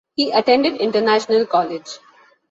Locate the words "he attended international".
0.15-1.45